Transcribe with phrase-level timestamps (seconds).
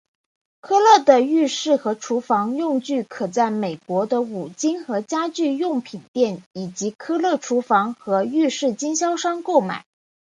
[0.61, 9.85] 科勒的浴室和厨房用具可在美国的五金和家居用品店以及科勒厨房和浴室经销商购买。